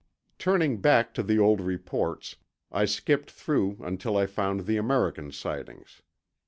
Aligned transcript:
Turning 0.39 0.81
back 0.81 1.13
to 1.13 1.21
the 1.21 1.37
old 1.37 1.61
reports, 1.61 2.37
I 2.71 2.85
skipped 2.85 3.29
through 3.29 3.77
until 3.83 4.17
I 4.17 4.25
found 4.25 4.61
the 4.61 4.77
American 4.77 5.31
sightings. 5.31 6.01